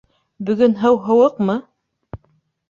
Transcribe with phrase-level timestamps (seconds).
[0.47, 1.59] Бөгөн һыу һыуыҡмы?